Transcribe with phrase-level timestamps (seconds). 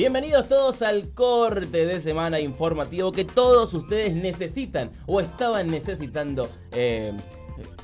[0.00, 6.48] Bienvenidos todos al corte de semana informativo que todos ustedes necesitan o estaban necesitando.
[6.72, 7.12] Eh,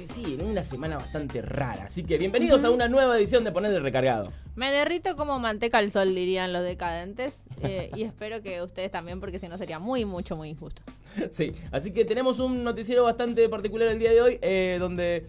[0.03, 1.85] sí, en una semana bastante rara.
[1.85, 4.33] Así que bienvenidos a una nueva edición de Poner el Recargado.
[4.55, 7.35] Me derrito como manteca al sol, dirían los decadentes.
[7.61, 10.81] eh, y espero que ustedes también, porque si no sería muy, mucho, muy injusto.
[11.31, 15.27] Sí, así que tenemos un noticiero bastante particular el día de hoy, eh, donde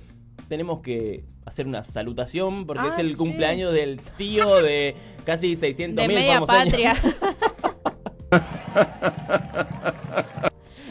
[0.48, 3.16] tenemos que hacer una salutación porque Ah, es el sí.
[3.16, 4.95] cumpleaños del tío de
[5.25, 6.95] casi 600 De mil media patria.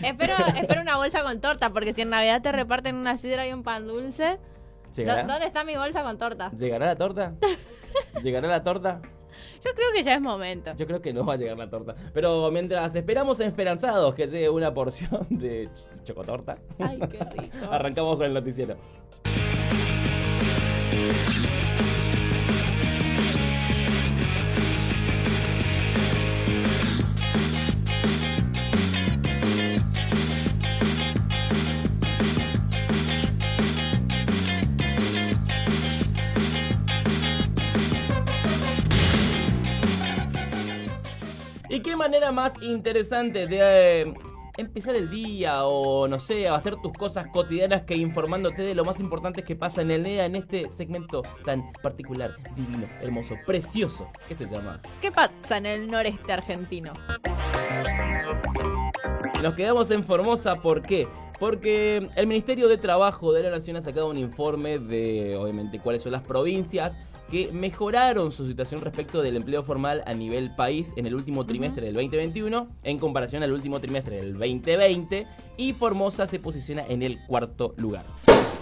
[0.02, 3.52] espero, espero una bolsa con torta, porque si en Navidad te reparten una sidra y
[3.52, 5.24] un pan dulce, ¿dó- ¿Llegará?
[5.24, 6.50] ¿dónde está mi bolsa con torta?
[6.52, 7.34] ¿Llegará la torta?
[8.22, 9.00] ¿Llegará la torta?
[9.62, 10.72] Yo creo que ya es momento.
[10.76, 11.94] Yo creo que no va a llegar la torta.
[12.14, 17.56] Pero mientras esperamos esperanzados que llegue una porción de ch- chocotorta, Ay, qué rico.
[17.70, 18.76] arrancamos con el noticiero.
[41.68, 44.14] ¿Y qué manera más interesante de eh,
[44.56, 49.00] empezar el día o no sé, hacer tus cosas cotidianas que informándote de lo más
[49.00, 54.34] importante que pasa en el día en este segmento tan particular, divino, hermoso, precioso, que
[54.34, 54.80] se llama?
[55.00, 56.92] ¿Qué pasa en el noreste argentino?
[59.42, 61.06] Nos quedamos en Formosa, ¿por qué?
[61.38, 66.02] Porque el Ministerio de Trabajo de la Nación ha sacado un informe de, obviamente, cuáles
[66.02, 66.96] son las provincias
[67.30, 71.86] que mejoraron su situación respecto del empleo formal a nivel país en el último trimestre
[71.86, 77.18] del 2021 en comparación al último trimestre del 2020 y Formosa se posiciona en el
[77.26, 78.04] cuarto lugar.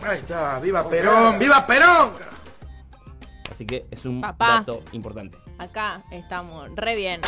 [0.03, 2.13] Ahí está, viva Perón, viva Perón.
[3.51, 4.59] Así que es un Papá.
[4.67, 5.39] dato importante.
[5.59, 7.21] Acá estamos re bien.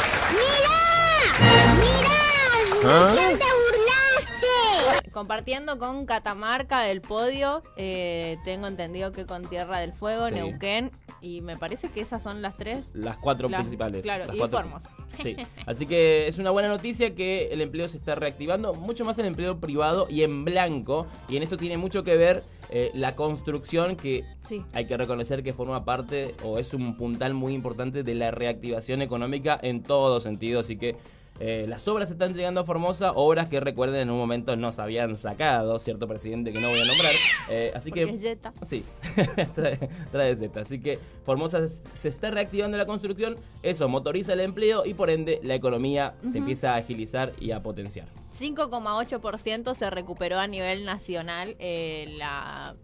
[5.12, 10.34] Compartiendo con Catamarca el podio, eh, tengo entendido que con Tierra del Fuego, Sí.
[10.34, 12.94] Neuquén, y me parece que esas son las tres.
[12.94, 14.02] Las cuatro Las- principales.
[14.02, 14.90] claro, las y cuatro- Formosa.
[15.22, 15.36] Sí.
[15.66, 19.26] Así que es una buena noticia que el empleo se está reactivando, mucho más el
[19.26, 21.06] empleo privado y en blanco.
[21.28, 24.62] Y en esto tiene mucho que ver eh, la construcción que Sí.
[24.72, 29.02] hay que reconocer que forma parte o es un puntal muy importante de la reactivación
[29.02, 30.60] económica en todo sentido.
[30.60, 30.96] Así que
[31.40, 35.16] eh, las obras están llegando a Formosa, obras que recuerden en un momento nos habían
[35.16, 37.14] sacado, cierto presidente que no voy a nombrar.
[37.50, 38.38] Eh, así Porque que es.
[38.68, 38.84] Sí,
[39.54, 39.76] trae,
[40.10, 40.36] trae.
[40.60, 45.10] Así que Formosa se- se está reactivando la construcción, eso motoriza el empleo y por
[45.10, 48.06] ende la economía se empieza a agilizar y a potenciar.
[48.32, 52.74] 5,8% se recuperó a nivel nacional eh, la,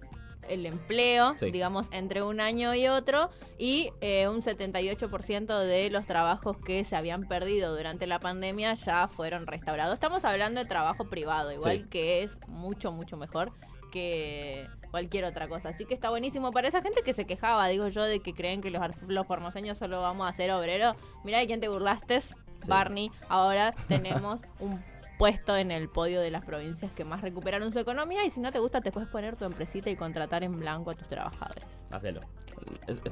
[0.48, 1.50] el empleo, Sí.
[1.50, 6.96] digamos, entre un año y otro, y eh, un 78% de los trabajos que se
[6.96, 9.94] habían perdido durante la pandemia ya fueron restaurados.
[9.94, 11.86] Estamos hablando de trabajo privado, igual Sí.
[11.88, 13.52] que es mucho, mucho mejor
[13.92, 15.68] que cualquier otra cosa.
[15.70, 18.60] Así que está buenísimo para esa gente que se quejaba, digo yo, de que creen
[18.62, 20.96] que los, los formoseños solo vamos a ser obreros.
[21.24, 22.20] Mira de quién te burlaste,
[22.66, 23.10] Barney.
[23.28, 24.82] Ahora tenemos un
[25.18, 28.52] puesto en el podio de las provincias que más recuperaron su economía y si no
[28.52, 31.64] te gusta te puedes poner tu empresita y contratar en blanco a tus trabajadores.
[31.90, 32.20] Hacelo.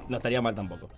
[0.08, 0.88] No estaría mal tampoco.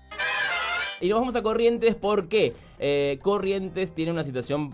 [1.00, 4.72] Y nos vamos a Corrientes porque eh, Corrientes tiene una situación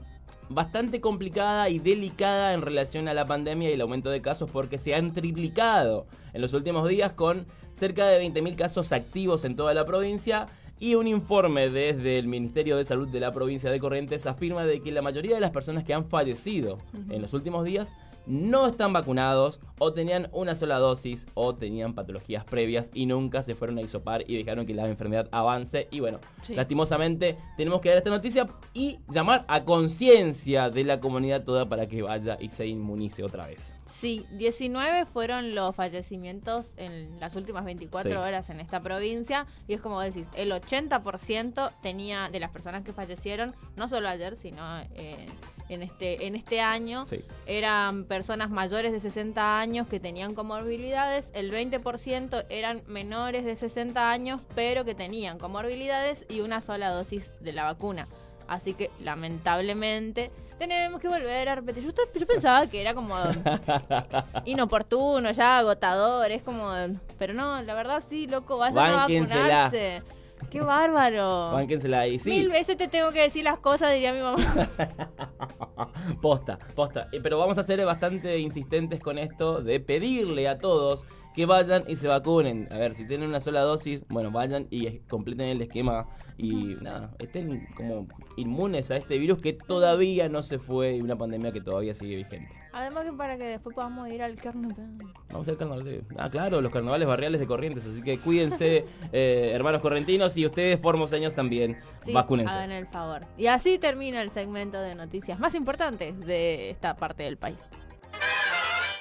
[0.51, 4.79] bastante complicada y delicada en relación a la pandemia y el aumento de casos porque
[4.79, 9.75] se han triplicado en los últimos días con cerca de 20.000 casos activos en toda
[9.75, 10.47] la provincia
[10.81, 14.81] y un informe desde el Ministerio de Salud de la provincia de Corrientes afirma de
[14.81, 16.79] que la mayoría de las personas que han fallecido
[17.11, 17.95] en los últimos días
[18.29, 23.55] no están vacunados o tenían una sola dosis o tenían patologías previas y nunca se
[23.55, 25.89] fueron a isopar y dejaron que la enfermedad avance.
[25.91, 26.55] Y bueno, Sí.
[26.55, 31.87] lastimosamente tenemos que dar esta noticia y llamar a conciencia de la comunidad toda para
[31.87, 33.75] que vaya y se inmunice otra vez.
[33.87, 38.17] Sí, 19 fueron los fallecimientos en las últimas 24 Sí.
[38.17, 42.93] horas en esta provincia y es como decís, el 80% tenía de las personas que
[42.93, 45.27] fallecieron, no solo ayer, sino eh,
[45.69, 47.25] en este en este año, Sí.
[47.47, 54.11] eran personas mayores de 60 años que tenían comorbilidades, el 20% eran menores de 60
[54.11, 58.09] años pero que tenían comorbilidades y una sola dosis de la vacuna.
[58.49, 61.85] Así que lamentablemente tenemos que volver a repetir.
[61.85, 63.15] Yo, yo pensaba que era como
[64.45, 66.73] inoportuno, ya agotador, es como...
[67.19, 70.03] Pero no, la verdad sí, loco, vayan a vacunarse.
[70.51, 71.53] Qué bárbaro.
[71.53, 72.19] Bánquensela ahí.
[72.19, 74.39] Sí, Mil veces te tengo que decir las cosas, diría mi mamá.
[76.23, 77.09] posta, posta.
[77.13, 81.05] Eh, Pero vamos a ser bastante insistentes con esto de pedirle a todos
[81.39, 82.67] que vayan y se vacunen.
[82.73, 87.15] A ver, si tienen una sola dosis, bueno, vayan y completen el esquema y nada,
[87.21, 91.61] estén como inmunes a este virus que todavía no se fue y una pandemia que
[91.61, 92.53] todavía sigue vigente.
[92.73, 94.97] Además que para que después podamos ir al carnaval.
[95.31, 96.05] Vamos al carnaval.
[96.17, 100.81] Ah, claro, los carnavales barriales de Corrientes, así que cuídense, eh, hermanos correntinos, y ustedes
[100.81, 102.53] formoseños también, Sí, vacúnense.
[102.53, 103.23] hagan el favor.
[103.37, 107.71] Y así termina el segmento de noticias más importantes de esta parte del país.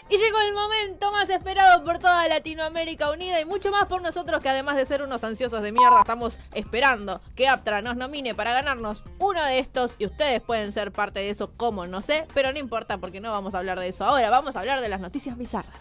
[0.09, 4.41] Y llegó el momento más esperado por toda Latinoamérica Unida y mucho más por nosotros
[4.41, 8.53] que además de ser unos ansiosos de mierda estamos esperando que Aptra nos nomine para
[8.53, 12.53] ganarnos uno de estos y ustedes pueden ser parte de eso como no sé, pero
[12.53, 15.01] no importa porque no vamos a hablar de eso ahora, vamos a hablar de las
[15.01, 15.75] noticias bizarras.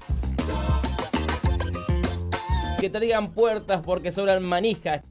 [2.78, 5.02] que traigan puertas porque sobran manijas.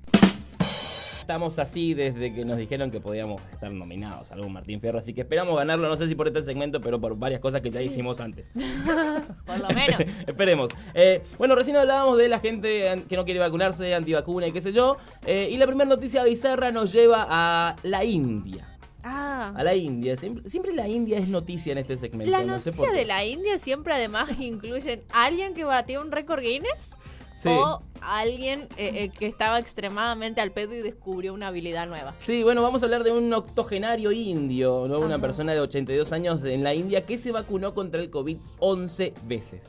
[1.25, 5.11] Estamos así desde que nos dijeron que podíamos estar nominados a algún Martín Fierro, así
[5.11, 7.81] que esperamos ganarlo, no sé si por este segmento, pero por varias cosas que ya
[7.81, 8.51] hicimos antes.
[9.47, 10.01] Por lo menos.
[10.27, 10.69] Esperemos.
[10.93, 14.71] Eh, bueno, recién hablábamos de la gente que no quiere vacunarse, antivacuna y qué sé
[14.71, 14.97] yo.
[15.25, 18.77] eh, y la primera noticia bizarra nos lleva a la India.
[19.03, 19.51] Ah.
[19.55, 20.15] A la India.
[20.17, 22.29] Siempre, siempre la India es noticia en este segmento.
[22.29, 22.99] La no sé noticia por qué.
[22.99, 26.95] de la India siempre además incluyen alguien que batió un récord Guinness
[27.37, 27.49] Sí.
[27.49, 32.13] o alguien eh, eh, que estaba extremadamente al pedo y descubrió una habilidad nueva.
[32.19, 34.99] Sí, bueno, vamos a hablar de un octogenario indio, ¿no?
[34.99, 39.13] Una persona de 82 años en la India que se vacunó contra el COVID 11
[39.23, 39.61] veces.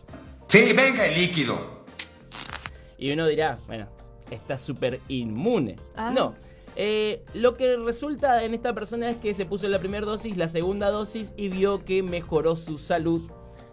[0.48, 1.56] Sí, venga el líquido.
[2.98, 3.88] Y uno dirá, bueno,
[4.30, 5.76] está súper inmune.
[5.96, 6.10] Ah.
[6.14, 6.34] No.
[6.76, 10.48] Eh, lo que resulta en esta persona es que se puso la primera dosis, la
[10.48, 13.22] segunda dosis y vio que mejoró su salud.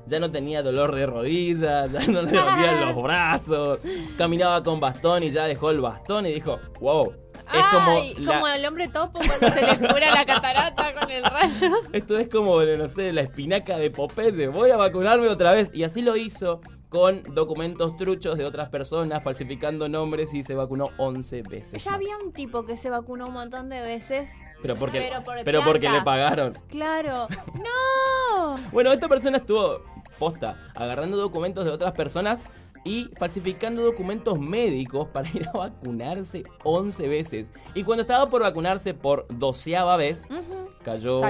[0.05, 3.79] Ya no tenía dolor de rodillas, ya no le dolían los brazos,
[4.17, 7.13] caminaba con bastón y ya dejó el bastón y dijo, wow.
[7.53, 11.23] Es como, la- como el hombre topo cuando se le cura la catarata con el
[11.23, 11.75] rayo.
[11.93, 14.47] Esto es como, no sé, la espinaca de Popeye.
[14.47, 15.69] Voy a vacunarme otra vez.
[15.73, 20.89] Y así lo hizo con documentos truchos de otras personas, falsificando nombres y se vacunó
[20.97, 21.83] 11 veces.
[21.83, 21.97] Ya más.
[21.99, 24.29] había un tipo que se vacunó un montón de veces.
[24.61, 26.57] Pero porque, Pero por pero porque le pagaron.
[26.69, 27.27] Claro.
[27.55, 28.55] ¡No!
[28.71, 29.81] Bueno, esta persona estuvo
[30.19, 32.43] posta, agarrando documentos de otras personas
[32.85, 37.51] y falsificando documentos médicos para ir a vacunarse 11 veces.
[37.75, 40.25] Y cuando estaba por vacunarse por doceava vez,
[40.83, 41.21] cayó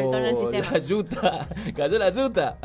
[0.72, 2.58] la yuta, cayó la yuta,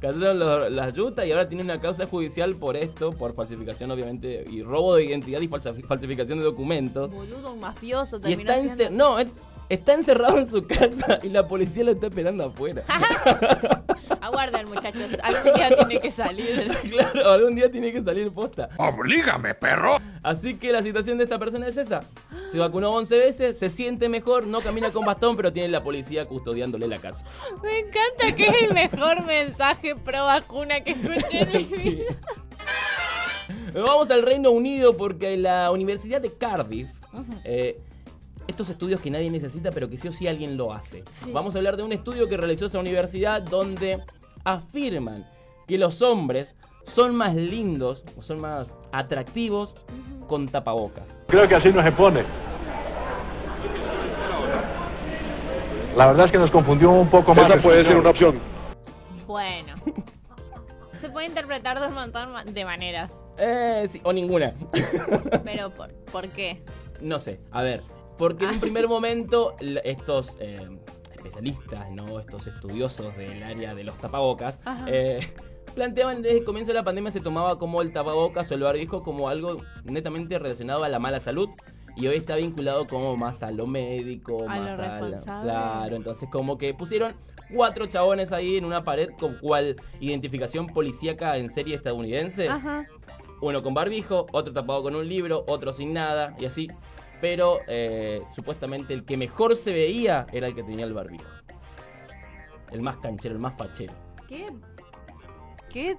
[0.00, 4.62] cayeron las yutas y ahora tiene una causa judicial por esto, por falsificación obviamente y
[4.62, 7.10] robo de identidad y falsificación de documentos.
[7.12, 9.28] Boludo, un mafioso Y está, siendo- no, es-
[9.70, 12.84] está encerrado en su casa y la policía lo está esperando afuera.
[14.20, 15.16] Aguarden, muchachos.
[15.22, 16.68] Algún día tiene que salir.
[16.90, 18.68] claro, algún día tiene que salir posta.
[18.76, 19.96] Oblígame, perro.
[20.22, 22.02] Así que la situación de esta persona es esa.
[22.50, 26.26] Se vacunó 11 veces, se siente mejor, no camina con bastón, pero tiene la policía
[26.26, 27.24] custodiándole la casa.
[27.62, 31.90] Me encanta que es el mejor mensaje pro vacuna que escuché en mi Sí.
[31.90, 32.16] vida.
[33.74, 36.88] Vamos al Reino Unido porque la Universidad de Cardiff,
[37.44, 37.80] eh,
[38.50, 41.04] estos estudios que nadie necesita pero que sí o sí alguien lo hace.
[41.12, 41.30] Sí.
[41.32, 44.02] Vamos a hablar de un estudio que realizó esa universidad donde
[44.44, 45.26] afirman
[45.66, 49.76] que los hombres son más lindos o son más atractivos
[50.26, 51.18] con tapabocas.
[51.28, 52.24] Creo que así no se pone.
[55.96, 57.50] La verdad es que nos confundió un poco más.
[57.50, 58.40] Esa puede ser una opción.
[59.26, 59.74] Bueno.
[61.00, 63.26] Se puede interpretar de un montón de maneras.
[63.38, 64.52] Eh, sí, o ninguna.
[65.44, 66.62] Pero ¿por, ¿por qué?
[67.00, 67.82] No sé, a ver,
[68.20, 70.68] porque en un primer momento estos eh,
[71.14, 72.20] especialistas, ¿no?
[72.20, 75.20] Estos estudiosos del área de los tapabocas, eh,
[75.74, 79.02] planteaban desde el comienzo de la pandemia se tomaba como el tapabocas o el barbijo
[79.02, 81.48] como algo netamente relacionado a la mala salud.
[81.96, 85.42] Y hoy está vinculado como más a lo médico, A lo más a la-.
[85.42, 87.14] Claro, entonces como que pusieron
[87.52, 92.50] cuatro chabones ahí en una pared con cual identificación policíaca en serie estadounidense.
[92.50, 92.86] Ajá.
[93.40, 96.68] Uno con barbijo, otro tapado con un libro, otro sin nada y así.
[97.20, 101.28] Pero eh, supuestamente el que mejor se veía era el que tenía el barbijo.
[102.70, 103.92] El más canchero, el más fachero.
[104.28, 104.46] ¿Qué?
[105.70, 105.96] ¿Qué?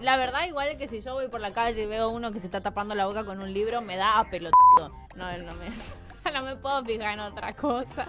[0.00, 2.46] La verdad, igual que si yo voy por la calle y veo uno que se
[2.46, 4.92] está tapando la boca con un libro, me da a pelotudo.
[5.14, 5.70] No, no me,
[6.32, 8.08] no me puedo fijar en otra cosa.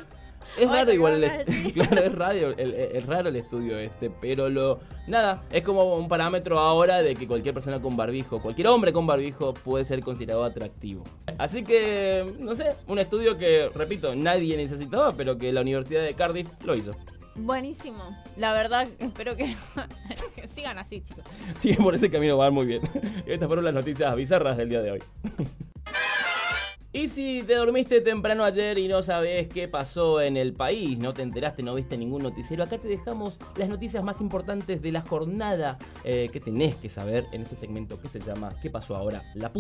[0.60, 1.74] Es raro igual, ¿qué el vas a est- decir?
[1.74, 5.96] claro, es, radio, el- el- es raro el estudio este, pero lo nada, es como
[5.98, 10.02] un parámetro ahora de que cualquier persona con barbijo, cualquier hombre con barbijo puede ser
[10.02, 11.04] considerado atractivo.
[11.38, 16.14] Así que, no sé, un estudio que, repito, nadie necesitaba, pero que la Universidad de
[16.14, 16.92] Cardiff lo hizo.
[17.38, 18.18] Buenísimo.
[18.38, 19.54] La verdad, espero que,
[20.36, 21.26] que sigan así, chicos.
[21.60, 22.82] Sí, por ese camino van muy bien.
[23.26, 25.04] Estas fueron las noticias bizarras del día de hoy.
[26.96, 31.14] Y si te dormiste temprano ayer y no sabes qué pasó en el país, no
[31.14, 35.02] te enteraste, no viste ningún noticiero, acá te dejamos las noticias más importantes de la
[35.02, 39.22] jornada eh, que tenés que saber en este segmento que se llama ¿Qué pasó ahora?
[39.34, 39.60] La p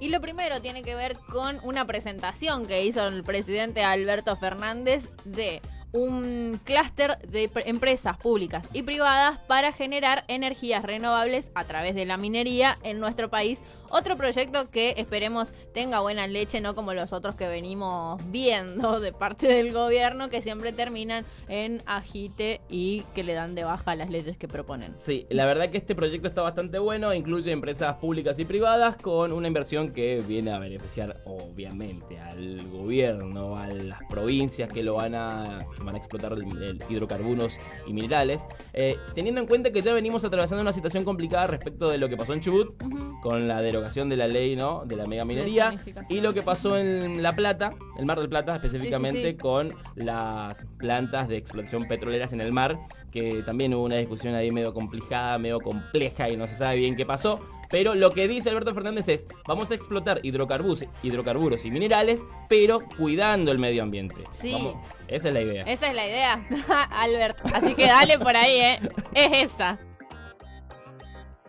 [0.00, 5.10] Y lo primero tiene que ver con una presentación que hizo el presidente Alberto Fernández
[5.26, 11.94] de un clúster de pre- empresas públicas y privadas para generar energías renovables a través
[11.94, 13.62] de la minería en nuestro país.
[13.90, 19.12] Otro proyecto que esperemos tenga buena leche, no como los otros que venimos viendo de
[19.12, 24.10] parte del gobierno, que siempre terminan en agite y que le dan de baja las
[24.10, 24.94] leyes que proponen.
[24.98, 29.32] Sí, la verdad que este proyecto está bastante bueno, incluye empresas públicas y privadas con
[29.32, 35.14] una inversión que viene a beneficiar obviamente al gobierno, a las provincias que lo van
[35.14, 39.92] a, van a explotar el, el hidrocarburos y minerales, Eh, teniendo en cuenta que ya
[39.94, 42.76] venimos atravesando una situación complicada respecto de lo que pasó en Chubut
[43.22, 44.84] con la derogación de la ley ¿no?
[44.84, 48.54] de la mega minería y lo que pasó en La Plata, el Mar del Plata
[48.54, 49.36] específicamente, Sí, sí, sí.
[49.38, 52.78] con las plantas de explotación petroleras en el mar,
[53.10, 56.96] que también hubo una discusión ahí medio complicada, medio compleja y no se sabe bien
[56.96, 57.40] qué pasó.
[57.70, 62.78] Pero lo que dice Alberto Fernández es, vamos a explotar hidrocarburos, hidrocarburos y minerales, pero
[62.96, 64.16] cuidando el medio ambiente.
[64.30, 64.52] Sí.
[64.52, 65.62] Vamos, esa es la idea.
[65.64, 66.46] Esa es la idea,
[66.90, 67.38] Albert.
[67.54, 68.80] Así que dale por ahí, ¿eh?
[69.14, 69.78] Es esa.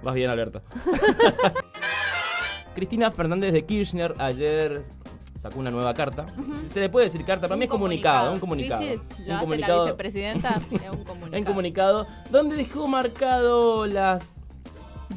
[0.01, 0.61] Vas bien, Alberto.
[2.75, 4.83] Cristina Fernández de Kirchner ayer
[5.39, 6.25] sacó una nueva carta.
[6.57, 8.81] Se le puede decir carta, para mí es comunicado, un comunicado.
[8.81, 9.77] Sí, sí, un hace comunicado.
[9.79, 11.35] la vicepresidenta, es un comunicado.
[11.37, 14.31] en comunicado donde dejó marcado las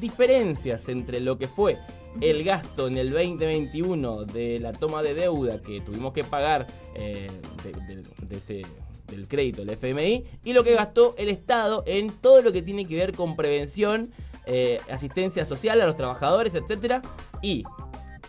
[0.00, 1.78] diferencias entre lo que fue
[2.20, 7.28] el gasto en el 2021 de la toma de deuda que tuvimos que pagar eh,
[7.64, 8.62] de- de- de este-
[9.08, 12.86] del crédito, el FMI, y lo que gastó el Estado en todo lo que tiene
[12.86, 14.10] que ver con prevención,
[14.46, 17.02] eh, asistencia social a los trabajadores, etcétera,
[17.42, 17.64] y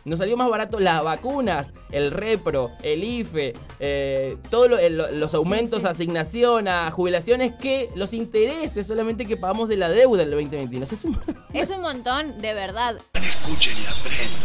[0.06, 5.34] nos salió más barato las vacunas, el repro, el IFE, eh, todos lo- el- los
[5.34, 5.88] aumentos sí.
[5.88, 10.84] a asignación, a jubilaciones, que los intereses solamente que pagamos de la deuda del 2021.
[10.84, 11.20] O sea, es un-
[11.54, 12.98] Es un montón, de verdad.
[13.14, 14.43] Escuchen y aprendan.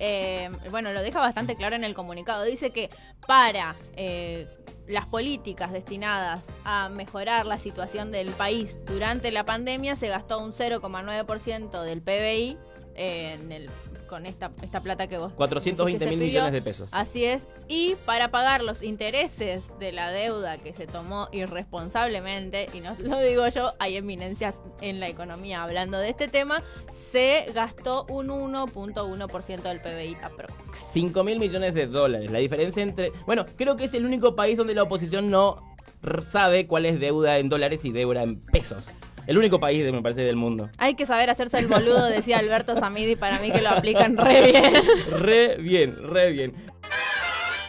[0.00, 2.44] Eh, bueno, lo deja bastante claro en el comunicado.
[2.44, 2.88] Dice que
[3.26, 4.48] para eh,
[4.88, 10.52] las políticas destinadas a mejorar la situación del país durante la pandemia se gastó un
[10.52, 12.58] 0,9% del PBI
[12.94, 13.70] en el,
[14.08, 16.88] con esta, esta plata que vos 420 que se mil millones de pesos.
[16.92, 17.46] Así es.
[17.68, 23.20] Y para pagar los intereses de la deuda que se tomó irresponsablemente, y no lo
[23.20, 29.62] digo yo, hay eminencias en la economía hablando de este tema, se gastó un 1.1%
[29.62, 30.52] del PBI aprox.
[30.90, 32.30] 5 mil millones de dólares.
[32.30, 33.12] La diferencia entre...
[33.26, 35.70] Bueno, creo que es el único país donde la oposición no
[36.26, 38.84] sabe cuál es deuda en dólares y deuda en pesos.
[39.30, 40.70] El único país, me parece, del mundo.
[40.76, 44.50] Hay que saber hacerse el boludo, decía Alberto Samidi, para mí que lo aplican re
[44.50, 44.74] bien.
[45.20, 46.52] Re bien, re bien.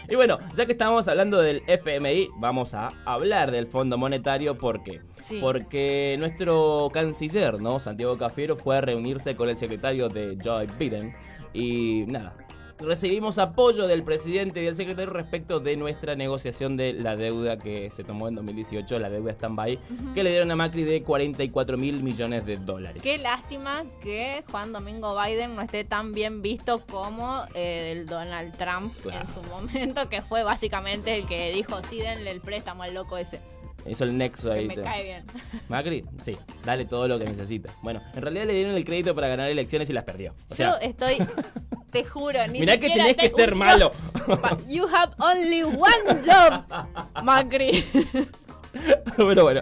[0.09, 4.57] Y bueno, ya que estamos hablando del FMI, vamos a hablar del Fondo Monetario.
[4.57, 5.01] ¿Por qué?
[5.19, 5.37] Sí.
[5.39, 7.77] Porque nuestro canciller, ¿no?
[7.77, 11.13] Santiago Cafiero, fue a reunirse con el secretario de Joe Biden.
[11.53, 12.33] Y nada,
[12.81, 17.89] recibimos apoyo del presidente y del secretario respecto de nuestra negociación de la deuda que
[17.89, 19.79] se tomó en 2018, la deuda stand-by,
[20.13, 23.01] que le dieron a Macri de 44 mil millones de dólares.
[23.03, 28.55] Qué lástima que Juan Domingo Biden no esté tan bien visto como eh, el Donald
[28.57, 29.21] Trump Claro.
[29.27, 33.17] en su momento, que fue básicamente el que dijo, sí, denle el préstamo al loco
[33.17, 33.39] ese,
[33.85, 34.67] Hizo el nexo que ahí.
[34.67, 35.25] me cae bien.
[35.69, 37.73] Macri, sí, dale todo lo que necesita.
[37.81, 40.33] Bueno, en realidad le dieron el crédito para ganar elecciones y las perdió.
[40.49, 41.17] O sea, Yo estoy,
[41.91, 43.91] te juro, ni mirá que tenés que ser malo.
[44.67, 46.63] You have only one job,
[47.23, 47.83] Macri.
[49.17, 49.61] Pero bueno,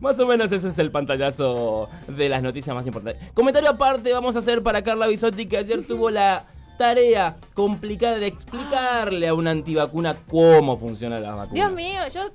[0.00, 3.30] más o menos ese es el pantallazo de las noticias más importantes.
[3.32, 6.44] Comentario aparte vamos a hacer para Carla Bisotti que ayer tuvo la
[6.78, 11.52] tarea complicada de explicarle a una antivacuna cómo funcionan las vacunas.
[11.52, 12.30] Dios mío, yo...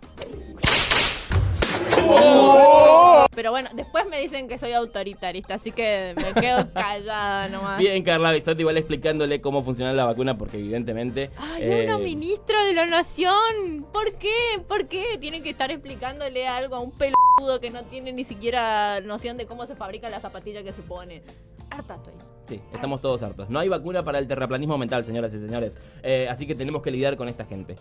[3.35, 7.79] Pero bueno, después me dicen que soy autoritarista, así que me quedo callada nomás.
[7.79, 11.31] Bien, Carla Bisotti igual explicándole cómo funciona la vacuna porque evidentemente...
[11.37, 13.85] Ay, eh, una ministra de la nación.
[13.91, 14.33] ¿Por qué?
[14.67, 15.17] ¿Por qué?
[15.19, 19.45] Tienen que estar explicándole algo a un peludo que no tiene ni siquiera noción de
[19.45, 21.21] cómo se fabrica la zapatilla que se pone.
[21.69, 22.13] Harta estoy.
[22.47, 23.49] Sí, estamos todos hartos.
[23.49, 25.77] No hay vacuna para el terraplanismo mental, señoras y señores.
[26.03, 27.75] Eh, así que tenemos que lidiar con esta gente.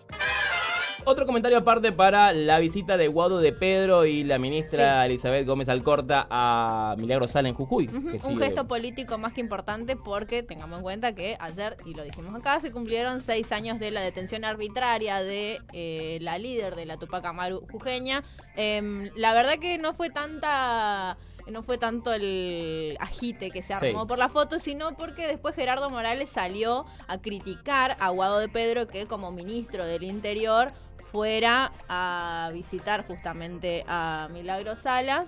[1.07, 5.69] Otro comentario aparte para la visita de Guado de Pedro y la ministra Elizabeth Gómez
[5.69, 7.85] Alcorta a Milagro Sala en Jujuy.
[7.87, 12.03] Que Un gesto político más que importante porque tengamos en cuenta que ayer, y lo
[12.03, 16.87] dijimos acá, se cumplieron seis años de la detención arbitraria de eh, la líder de
[16.87, 18.23] la Tupac Amaru jujeña.
[18.55, 24.01] Em, la verdad que no fue tanta no fue tanto el agite que se armó
[24.01, 24.07] Sí.
[24.07, 28.87] por la foto, sino porque después Gerardo Morales salió a criticar a Guado de Pedro
[28.87, 30.71] que como ministro del Interior
[31.15, 35.27] fuera a visitar justamente a Milagro Sala.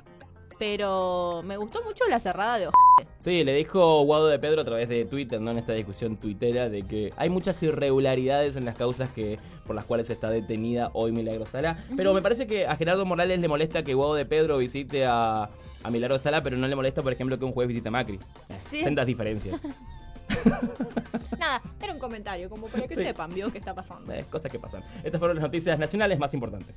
[0.60, 3.13] Pero me gustó mucho la cerrada de Ojete.
[3.20, 5.51] Sí, le dijo Guado de Pedro a través de Twitter, ¿no?
[5.51, 9.86] En esta discusión tuitera de que hay muchas irregularidades en las causas que por las
[9.86, 11.77] cuales está detenida hoy Milagro Sala.
[11.96, 15.50] Pero me parece que a Gerardo Morales le molesta que Guado de Pedro visite a,
[15.84, 18.20] a Milagro Sala, pero no le molesta, por ejemplo, que un juez visite a Macri.
[18.62, 18.82] Sí.
[18.84, 19.62] Sendas diferencias.
[21.37, 23.03] Nada, era un comentario, como para que Sí.
[23.03, 24.11] sepan, vio qué está pasando.
[24.13, 24.83] Eh, cosas que pasan.
[25.03, 26.75] Estas fueron las noticias nacionales más importantes.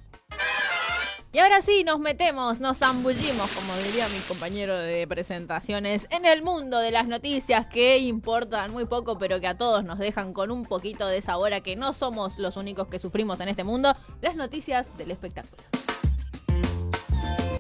[1.32, 6.42] Y ahora sí, nos metemos, nos zambullimos, como diría mi compañero de presentaciones, en el
[6.42, 10.50] mundo de las noticias que importan muy poco, pero que a todos nos dejan con
[10.50, 13.92] un poquito de sabor a que no somos los únicos que sufrimos en este mundo,
[14.22, 15.62] las noticias del espectáculo.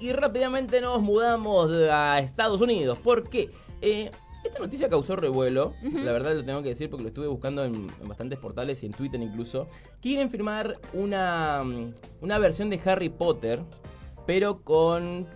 [0.00, 2.98] Y rápidamente nos mudamos a Estados Unidos.
[2.98, 3.50] ¿Por qué?
[3.82, 4.10] Eh,
[4.44, 7.74] esta noticia causó revuelo, la verdad lo tengo que decir porque lo estuve buscando en,
[7.74, 9.68] en bastantes portales y en Twitter incluso.
[10.00, 13.60] Quieren firmar una, mm, una versión de Harry Potter,
[14.26, 15.26] pero con,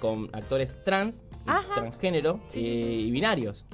[0.00, 1.74] con actores trans, Ajá.
[1.74, 3.64] transgénero Sí, eh, y binarios.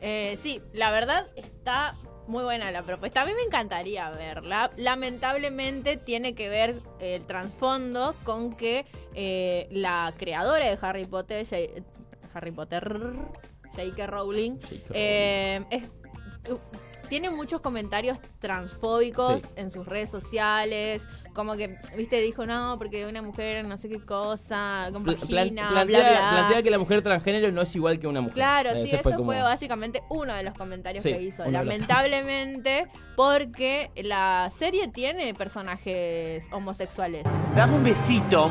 [0.00, 1.94] Eh, sí, la verdad está
[2.26, 3.22] muy buena la propuesta.
[3.22, 4.70] A mí me encantaría verla.
[4.76, 11.46] Lamentablemente tiene que ver el trasfondo con que eh, la creadora de Harry Potter,
[12.32, 12.98] Harry Potter,
[13.84, 14.06] J.K.
[14.06, 14.58] Rowling,
[14.92, 15.84] eh, es-
[17.08, 19.48] tiene muchos comentarios transfóbicos Sí.
[19.56, 21.02] en sus redes sociales.
[21.34, 25.84] Como que, viste, dijo, no, porque una mujer no sé qué cosa, Pla- compagina, plantea,
[25.84, 26.30] bla.
[26.30, 28.34] plantea que la mujer transgénero no es igual que una mujer.
[28.34, 31.44] Claro, Eh, sí, eso fue, como- básicamente uno de los comentarios Sí, que hizo.
[31.46, 37.24] Lamentablemente, porque la serie tiene personajes homosexuales.
[37.56, 38.50] Dame un besito.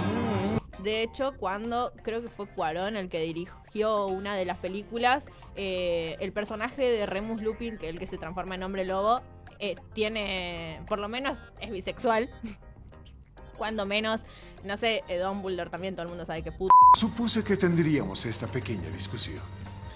[0.84, 6.16] De hecho, cuando creo que fue Cuarón el que dirigió una de las películas, eh,
[6.20, 9.22] el personaje de Remus Lupin, que es el que se transforma en hombre lobo,
[9.60, 12.30] eh, tiene, por lo menos es bisexual.
[13.58, 14.22] Cuando menos,
[14.64, 16.74] no sé, eh, Dumbledore también, todo el mundo sabe que puto.
[16.98, 19.44] Supuse que tendríamos esta pequeña discusión.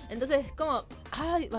[0.10, 1.50] Entonces, como, ay,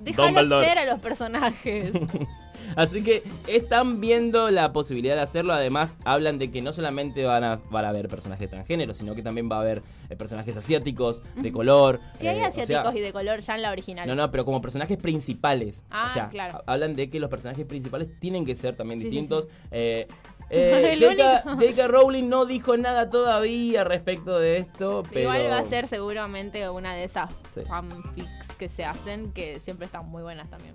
[0.00, 0.66] Dumbledore.
[0.66, 1.92] ser a los personajes.
[2.76, 5.52] Así que están viendo la posibilidad de hacerlo.
[5.52, 9.22] Además, hablan de que no solamente van a, van a haber personajes transgéneros, sino que
[9.22, 12.00] también va a haber eh, personajes asiáticos, de color.
[12.16, 14.06] Si hay eh, o asiáticos sea, y de color ya en la original.
[14.08, 15.82] No, no, pero como personajes principales.
[15.90, 16.62] Ah, o sea, claro.
[16.66, 19.48] ha- hablan de que los personajes principales tienen que ser también Sí, sí, distintos.
[19.70, 20.06] Eh,
[20.50, 20.94] eh,
[21.44, 21.88] J.K.
[21.88, 25.20] Rowling no dijo nada todavía respecto de esto, pero...
[25.22, 27.60] Igual va a ser seguramente una de esas Sí.
[27.66, 30.74] fanfics que se hacen que siempre están muy buenas también.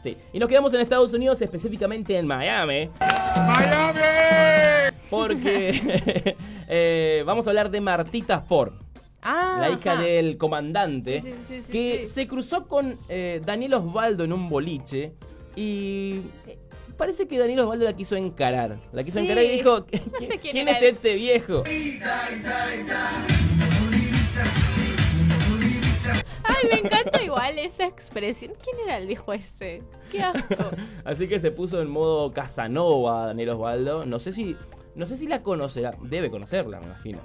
[0.00, 2.88] Sí, y nos quedamos en Estados Unidos, específicamente en Miami.
[3.00, 3.98] ¡Miami!
[5.10, 6.36] Porque
[6.68, 8.72] eh, vamos a hablar de Martita Ford,
[9.22, 10.02] Ah, la hija ajá.
[10.02, 12.12] del comandante, Sí, sí, sí, sí, que sí.
[12.14, 15.12] se cruzó con eh, Daniel Osvaldo en un boliche
[15.56, 16.56] y eh,
[16.96, 18.76] parece que Daniel Osvaldo la quiso encarar.
[18.92, 19.24] La quiso Sí.
[19.24, 19.80] encarar y dijo,
[20.20, 20.94] No sé quién ¿quién es él".
[20.94, 21.64] este viejo?
[26.62, 28.52] Ay, me encanta igual esa expresión.
[28.62, 29.82] ¿Quién era el viejo ese?
[30.10, 30.70] Qué asco.
[31.04, 34.04] Así que se puso en modo Casanova Daniel Osvaldo.
[34.06, 34.56] No sé si,
[34.94, 37.18] no sé si la conocerá, debe conocerla, me imagino.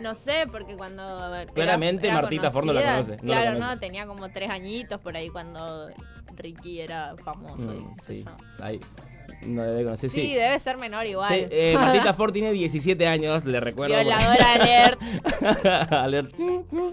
[0.00, 1.02] No sé, porque cuando.
[1.34, 3.74] era- Claramente era Martita Ford no la conoce, no la claro, conoce.
[3.74, 5.88] no, tenía como tres añitos por ahí cuando
[6.34, 7.58] Ricky era famoso.
[7.62, 8.24] Mm, sí,
[8.60, 8.80] ahí
[9.42, 10.10] no debe conocer.
[10.10, 11.28] Sí, Sí, debe ser menor igual.
[11.28, 13.94] Sí, eh, Martita Ford tiene 17 años, le recuerdo.
[13.94, 15.92] Violadora alert.
[15.92, 16.34] Alert.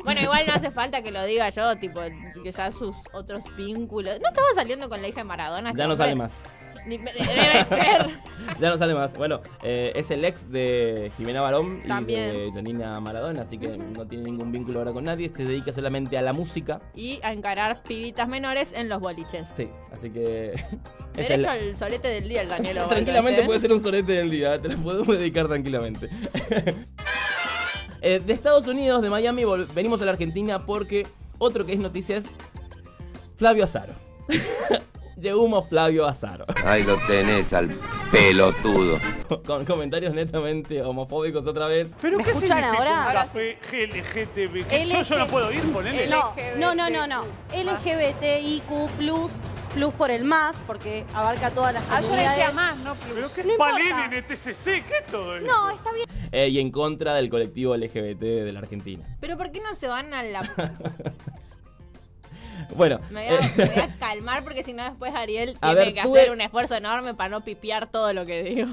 [0.04, 2.02] Bueno, igual no hace falta que lo diga yo, tipo,
[2.44, 4.20] que ya sus otros vínculos.
[4.22, 5.72] ¿No estaba saliendo con la hija de Maradona?
[5.76, 5.98] Ya no hombre?
[6.08, 6.40] sale más.
[6.86, 8.08] Ni- debe ser.
[8.60, 9.16] Ya no sale más.
[9.18, 14.08] Bueno, eh, es el ex de Jimena Barón y de Janina Maradona, así que no
[14.08, 15.30] tiene ningún vínculo ahora con nadie.
[15.34, 16.82] Se dedica solamente a la música.
[16.96, 19.48] Y a encarar pibitas menores en los boliches.
[19.54, 20.54] Sí, así que.
[21.14, 23.46] Derecho la- al solete del día, el Daniel Tranquilamente ¿eh?
[23.46, 26.10] puede ser un solete del día, te lo podemos dedicar tranquilamente.
[28.02, 29.44] Eh, de Estados Unidos, de Miami,
[29.76, 31.06] venimos a la Argentina porque
[31.38, 32.26] otro que es noticia es
[33.38, 33.94] Flavio Azaro.
[35.22, 36.46] Yehumo Flavio Azaro.
[36.66, 37.70] Ahí lo tenés al
[38.12, 38.98] pelotudo.
[39.46, 41.94] Con comentarios netamente homofóbicos otra vez.
[42.02, 43.08] ¿Pero ¿Me qué escuchan significa ahora?
[43.08, 44.56] un café LGTB?
[44.90, 45.04] Yo, LG.
[45.04, 46.08] yo no puedo ir, ponele.
[46.08, 47.22] No, no, no, no, no.
[47.56, 49.32] LGBTIQ+, plus
[49.98, 52.38] por el más, porque abarca todas las Ah, yo comunidades.
[52.38, 53.14] decía más, no plus.
[53.16, 54.18] ¿Pero qué No es Palini, importa.
[54.18, 54.64] NTCC?
[54.86, 55.48] ¿Qué es todo eso?
[55.48, 56.06] No, está bien.
[56.34, 59.06] Eh, y en contra del colectivo LGBT de la Argentina.
[59.22, 60.42] Pero ¿por qué no se van a la...
[62.76, 65.76] Bueno, Me voy, a, eh, me voy a calmar porque si no después Ariel tiene
[65.76, 68.68] ver, que hacer un esfuerzo enorme para no pipiar todo lo que digo.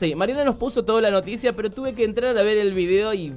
[0.00, 3.14] Sí, Mariana nos puso toda la noticia, pero tuve que entrar a ver el video
[3.14, 3.32] y,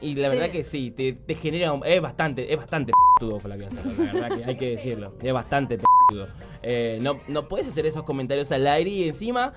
[0.00, 0.36] y la Sí.
[0.36, 4.36] verdad que sí, te, te genera un- es bastante, es bastante p***tudo Flavia la verdad
[4.36, 6.28] que hay que decirlo, es bastante p***tudo.
[6.62, 9.52] Eh, no, no puedes hacer esos comentarios al aire y encima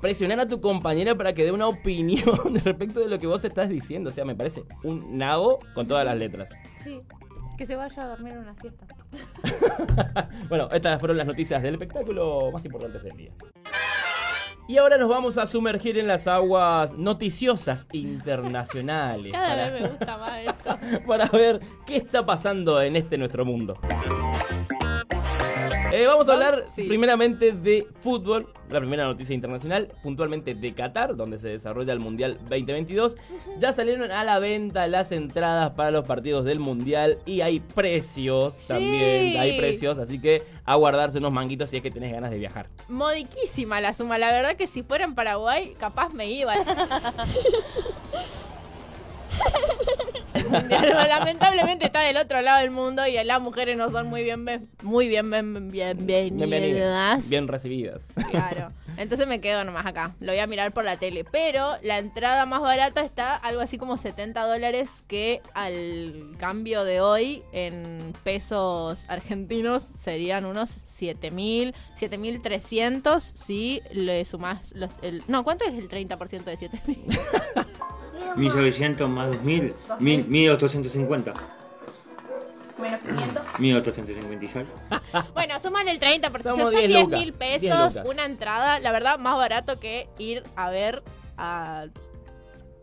[0.00, 2.24] presionar a tu compañera para que dé una opinión
[2.64, 6.04] respecto de lo que vos estás diciendo, o sea, me parece un nabo con todas
[6.06, 6.48] las letras.
[6.78, 7.00] Sí.
[7.58, 8.86] Que se vaya a dormir una siesta.
[10.48, 13.30] Bueno, estas fueron las noticias del espectáculo más importantes del día.
[14.70, 19.32] Y ahora nos vamos a sumergir en las aguas noticiosas internacionales.
[19.32, 20.78] Cada para- vez me gusta más esto.
[21.08, 23.76] para ver qué está pasando en este nuestro mundo.
[25.92, 26.84] Eh, vamos a hablar Sí.
[26.84, 32.38] primeramente de fútbol, la primera noticia internacional, puntualmente de Qatar, donde se desarrolla el Mundial
[32.48, 33.16] 2022.
[33.58, 38.56] Ya salieron a la venta las entradas para los partidos del Mundial y hay precios
[38.68, 42.38] también, hay precios, así que a guardarse unos manguitos si es que tenés ganas de
[42.38, 42.68] viajar.
[42.88, 44.18] Modiquísima la suma.
[44.18, 46.54] La verdad que si fuera en Paraguay, capaz me iba.
[50.50, 54.44] Lamentablemente está del otro lado del mundo y las mujeres no son muy bien,
[54.82, 57.28] muy bien, bien, bien, Bienvenidas, bienvenidas.
[57.28, 58.06] bien recibidas.
[58.30, 58.72] Claro.
[58.96, 60.14] Entonces me quedo nomás acá.
[60.20, 61.24] Lo voy a mirar por la tele.
[61.24, 67.00] Pero la entrada más barata está algo así como 70 dólares que al cambio de
[67.00, 74.90] hoy en pesos argentinos serían unos 7000, 7300 si le sumás los...
[75.02, 77.04] El, no, ¿cuánto es el 30% de 7000?
[78.36, 81.34] 1900 más 2000, 1000, 1850.
[82.80, 83.42] Menos 500.
[83.58, 84.66] 1856.
[85.34, 86.42] Bueno, suman el 30%.
[86.42, 87.94] Somos Son 10 10 lucas, mil 10 pesos.
[87.94, 88.08] lucas.
[88.10, 91.02] Una entrada, la verdad, más barato que ir a ver
[91.36, 91.86] a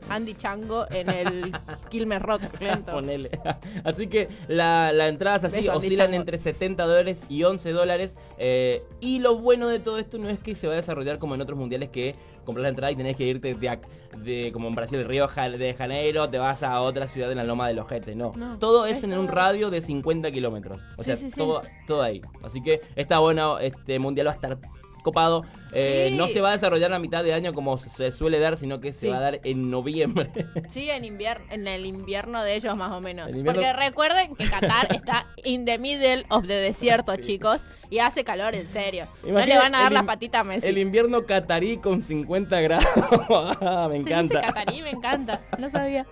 [0.10, 1.52] Andy Chango en el
[1.89, 2.41] Quilmes Rock.
[2.58, 2.96] Clinton.
[2.96, 3.30] Ponele.
[3.84, 8.17] Así que la, la entrada es así, Beso, oscilan entre 70 dólares y 11 dólares.
[8.38, 11.36] eh, y lo bueno de todo esto no es que se va a desarrollar como
[11.36, 12.15] en otros mundiales que
[12.46, 13.80] compras la entrada y tenés que irte de,
[14.20, 17.43] de- como en Brasil, el Río de Janeiro, te vas a otra ciudad en la
[17.43, 18.15] Loma del Ojete.
[18.15, 20.80] No, No, todo es en un radio de 50 kilómetros.
[20.98, 21.38] O sea, sí, sí.
[21.38, 22.22] todo, todo ahí.
[22.43, 24.58] Así que está bueno, este mundial va a estar
[25.04, 25.46] copado.
[25.74, 26.16] Eh, Sí.
[26.18, 28.92] No se va a desarrollar a mitad de año como se suele dar, sino que
[28.94, 29.08] se Sí.
[29.10, 30.30] va a dar en noviembre.
[30.70, 33.30] Sí, en, invierno, en el invierno de ellos más o menos.
[33.30, 37.22] Invierno- Porque recuerden que Qatar está in the middle of the desierto, Sí.
[37.22, 37.62] chicos.
[37.90, 39.08] Y hace calor, en serio.
[39.24, 40.68] no le van a dar el la in- patita a Messi.
[40.68, 42.86] El invierno catarí con 50 grados.
[43.62, 44.40] Ah, me Se encanta.
[44.42, 45.42] dice catarí, me encanta.
[45.58, 46.06] No sabía.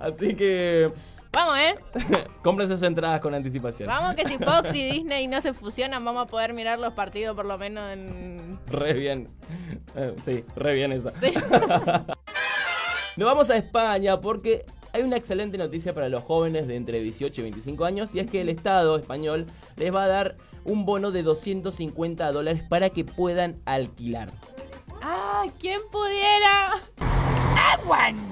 [0.00, 0.90] Así que
[1.32, 1.74] Vamos, ¿eh?
[2.42, 3.88] cómprense sus entradas con anticipación.
[3.88, 7.34] Vamos que si Fox y Disney no se fusionan, vamos a poder mirar los partidos
[7.34, 8.58] por lo menos en...
[8.66, 9.28] Re bien.
[9.96, 11.12] Eh, sí, re bien esa.
[11.20, 11.32] Sí.
[13.16, 17.40] Nos vamos a España porque hay una excelente noticia para los jóvenes de entre 18
[17.40, 21.10] y 25 años y es que el Estado español les va a dar un bono
[21.10, 24.30] de 250 dólares para que puedan alquilar.
[25.02, 25.44] ¡Ah!
[25.58, 26.82] ¿Quién pudiera?
[27.00, 28.31] No,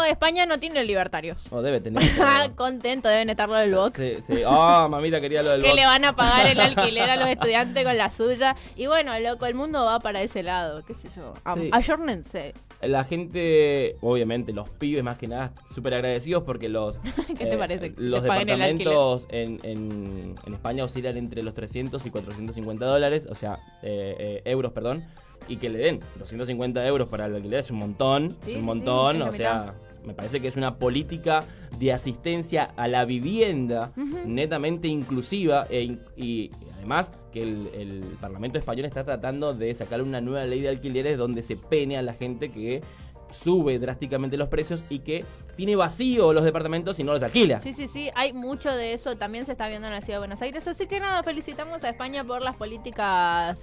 [0.00, 1.50] no, España no tiene libertarios.
[1.52, 2.02] No, debe tener.
[2.56, 4.00] Contento deben estar los del box.
[4.00, 4.42] Sí, sí.
[4.46, 5.80] Ah, mamita quería lo del Que box.
[5.80, 8.56] le van a pagar el alquiler a los estudiantes con la suya.
[8.76, 11.34] Y bueno, loco, el mundo va para ese lado, qué sé yo.
[11.54, 11.70] Sí.
[11.72, 12.54] Ayórnense.
[12.82, 16.98] La gente, obviamente, los pibes más que nada, súper agradecidos porque los.
[17.36, 17.92] ¿Qué te parece?
[17.94, 23.34] Que Los departamentos en, en, en España oscilan entre los 300 y 450 dólares, o
[23.34, 25.04] sea, eh, eh, euros, perdón.
[25.46, 28.62] Y que le den 250 euros para el alquiler es un montón, Sí, es un
[28.62, 29.74] montón, o sea.
[30.04, 31.44] Me parece que es una política
[31.78, 33.92] de asistencia a la vivienda
[34.26, 40.20] netamente inclusiva e y además que el, el Parlamento español está tratando de sacar una
[40.20, 42.82] nueva ley de alquileres donde se pene a la gente que
[43.32, 45.24] sube drásticamente los precios y que
[45.56, 47.60] tiene vacío los departamentos y no los alquila.
[47.60, 49.16] Sí, sí, sí, hay mucho de eso.
[49.16, 50.66] También se está viendo en la ciudad de Buenos Aires.
[50.66, 53.60] Así que nada, felicitamos a España por las políticas.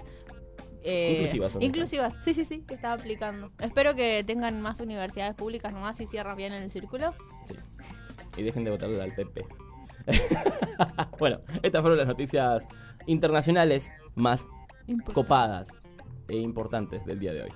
[0.83, 1.63] Eh, Inclusivas, todo.
[1.63, 3.51] Inclusivas, sí, sí, sí, que está aplicando.
[3.59, 7.13] Espero que tengan más universidades públicas nomás y cierran bien el círculo.
[7.45, 7.55] Sí.
[8.37, 9.45] Y dejen de votarle al PP.
[11.19, 12.67] bueno, estas fueron las noticias
[13.05, 14.47] internacionales más
[15.13, 15.69] copadas
[16.29, 17.51] e importantes del día de hoy.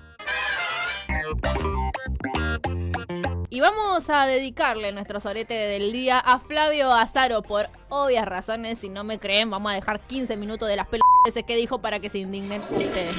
[3.52, 8.78] Y vamos a dedicarle nuestro sorete del día a Flavio Azaro por obvias razones.
[8.78, 12.00] Si no me creen, vamos a dejar 15 minutos de las pelotas que dijo para
[12.00, 13.12] que se indignen ustedes.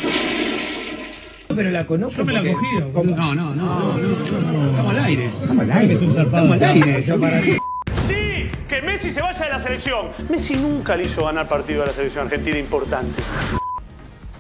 [1.56, 2.18] Pero la conozco.
[2.18, 3.04] Yo me la he cogido.
[3.16, 5.26] No, no, no, no, Estamos al aire.
[5.28, 5.94] Estamos al aire.
[5.94, 6.46] Es un zarpado.
[6.52, 7.04] Estamos al aire.
[7.04, 7.58] Yo para mí.
[8.02, 10.08] Sí, que Messi se vaya de la selección.
[10.30, 13.22] Messi nunca le hizo ganar partido a la selección argentina importante.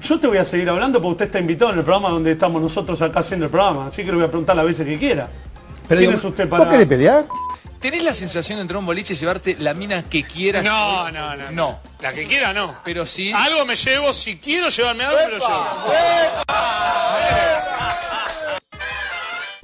[0.01, 2.59] Yo te voy a seguir hablando porque usted está invitado en el programa donde estamos
[2.63, 5.29] nosotros acá haciendo el programa, así que le voy a preguntar las veces que quiera.
[5.97, 6.71] ¿Quién digo, es usted ¿Vos para...?
[6.71, 7.25] querés pelear?
[7.79, 10.63] ¿Tenés la sensación de entrar a un boliche y llevarte la mina que quieras?
[10.63, 11.51] No, no, no.
[11.51, 11.79] No.
[12.01, 12.75] La que quiera, no.
[12.85, 13.31] Pero sí.
[13.33, 15.93] Algo me llevo, si quiero llevarme algo, me lo llevo.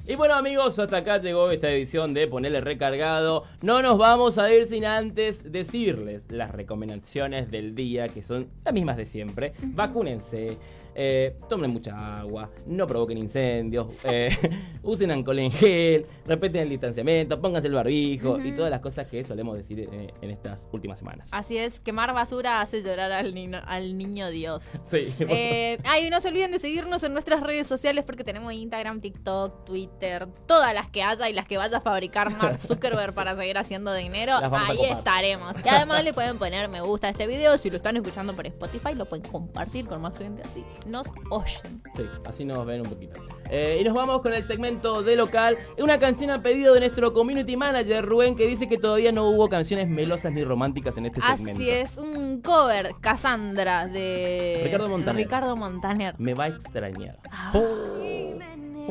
[0.06, 3.46] Y bueno amigos, hasta acá llegó esta edición de Ponerle Recargado.
[3.62, 8.74] No nos vamos a ir sin antes decirles las recomendaciones del día, que son las
[8.74, 9.54] mismas de siempre.
[9.62, 10.58] Vacúnense,
[11.01, 14.29] eh, tomen mucha agua, no provoquen incendios, eh,
[14.83, 19.23] usen alcohol en gel, respeten el distanciamiento, pónganse el barbijo y todas las cosas que
[19.23, 21.29] solemos decir eh, en estas últimas semanas.
[21.31, 24.63] Así es, quemar basura hace llorar al, niño al niño Dios.
[24.89, 25.13] Sí.
[25.19, 29.65] Eh, ay, no se olviden de seguirnos en nuestras redes sociales porque tenemos Instagram, TikTok,
[29.65, 33.57] Twitter, todas las que haya y las que vaya a fabricar Mark Zuckerberg para seguir
[33.57, 34.33] haciendo dinero.
[34.51, 35.55] Ahí estaremos.
[35.63, 37.57] Y además le pueden poner me gusta a este video.
[37.59, 40.63] Si lo están escuchando por Spotify, lo pueden compartir con más gente así.
[40.89, 41.82] Nos oyen.
[41.95, 43.21] Sí, así nos ven un poquito.
[43.49, 45.58] Eh, y nos vamos con el segmento de local.
[45.78, 49.49] Una canción a pedido de nuestro community manager Rubén que dice que todavía no hubo
[49.49, 51.62] canciones melosas ni románticas en este segmento.
[51.62, 55.23] Así es, un cover, Cassandra, de Ricardo Montaner.
[55.23, 56.15] Ricardo Montaner.
[56.17, 57.19] Me va a extrañar.
[57.54, 57.99] Oh.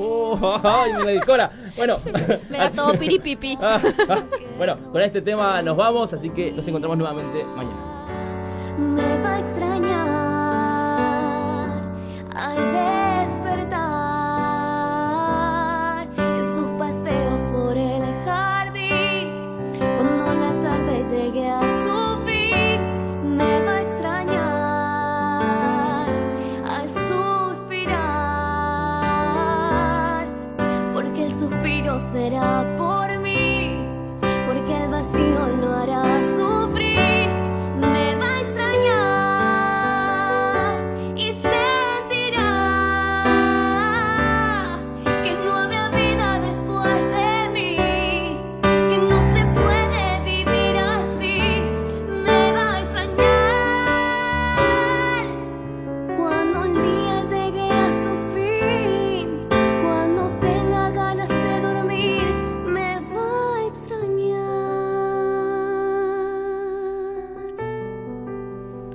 [0.01, 1.51] Oh, ay, me la.
[1.77, 1.97] Bueno,
[2.51, 3.59] Me da todo piripipi.
[3.61, 4.23] Ah, ah.
[4.57, 8.77] bueno, con este tema nos vamos, así que nos encontramos nuevamente mañana.
[8.79, 9.68] Me va a extrañar
[12.39, 13.08] al despertar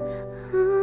[0.05, 0.82] Ah,